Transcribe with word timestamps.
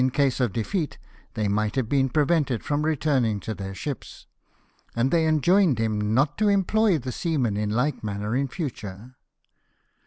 case 0.09 0.39
of 0.39 0.51
defeat, 0.51 0.97
they 1.35 1.47
might 1.47 1.75
have 1.75 1.87
been 1.87 2.09
prevented 2.09 2.63
from 2.65 2.81
returning 2.83 3.39
to 3.39 3.53
their 3.53 3.75
ships; 3.75 4.25
and 4.95 5.11
they 5.11 5.27
enjoined 5.27 5.77
him" 5.77 6.11
not 6.15 6.39
to 6.39 6.47
employ 6.49 6.97
the 6.97 7.11
seamen 7.11 7.55
in 7.55 7.69
Hke 7.69 8.03
manner 8.03 8.35
in 8.35 8.47
future." 8.47 9.13